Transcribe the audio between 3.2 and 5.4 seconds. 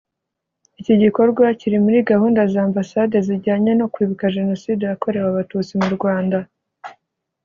zijyanye no Kwibuka Jenoside yakorewe